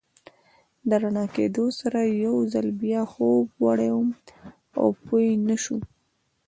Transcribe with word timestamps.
له 0.87 0.95
رڼا 1.03 1.25
کېدو 1.35 1.65
سره 1.79 1.99
یو 2.23 2.35
ځل 2.53 2.67
بیا 2.81 3.01
خوب 3.11 3.45
وړی 3.63 3.89
وم 3.93 4.09
او 4.79 4.87
پوه 5.05 5.23
نه 5.47 5.55
شوم. 5.63 5.81